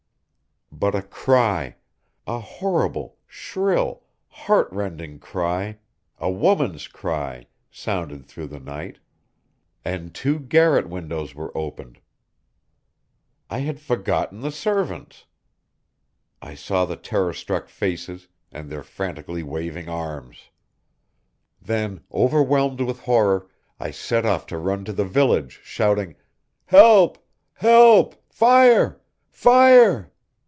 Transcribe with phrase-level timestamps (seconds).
[0.73, 1.75] But a cry,
[2.25, 5.77] a horrible, shrill, heartrending cry,
[6.17, 8.97] a woman's cry, sounded through the night,
[9.85, 11.99] and two garret windows were opened!
[13.47, 15.25] I had forgotten the servants!
[16.41, 20.49] I saw the terrorstruck faces, and their frantically waving arms!...
[21.61, 23.49] Then, overwhelmed with horror,
[23.79, 26.15] I set off to run to the village, shouting:
[26.65, 27.19] "Help!
[27.53, 28.15] help!
[28.33, 28.99] fire!
[29.29, 30.07] fire!"